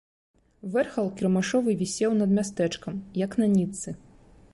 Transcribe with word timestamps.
Вэрхал 0.75 1.09
кірмашовы 1.19 1.75
вісеў 1.81 2.15
над 2.21 2.33
мястэчкам, 2.39 2.95
як 3.25 3.31
на 3.43 3.51
нітцы. 3.55 3.89